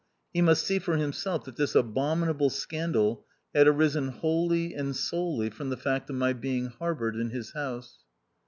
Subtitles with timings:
[0.33, 5.51] He must see for him self that this abominable scandal had arisen wholly and solely
[5.51, 7.99] from the fact of my being harboured in his house.